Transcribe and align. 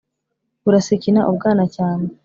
Burasikina 0.63 1.21
u 1.29 1.31
Bwanacyambwe. 1.35 2.13